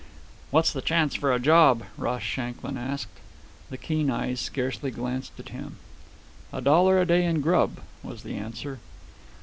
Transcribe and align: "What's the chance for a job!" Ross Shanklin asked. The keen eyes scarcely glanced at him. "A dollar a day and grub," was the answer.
"What's 0.49 0.73
the 0.73 0.81
chance 0.81 1.13
for 1.13 1.31
a 1.31 1.37
job!" 1.37 1.83
Ross 1.95 2.23
Shanklin 2.23 2.75
asked. 2.75 3.19
The 3.69 3.77
keen 3.77 4.09
eyes 4.09 4.39
scarcely 4.39 4.89
glanced 4.89 5.39
at 5.39 5.49
him. 5.49 5.75
"A 6.51 6.59
dollar 6.59 6.99
a 6.99 7.05
day 7.05 7.23
and 7.23 7.43
grub," 7.43 7.81
was 8.01 8.23
the 8.23 8.33
answer. 8.33 8.79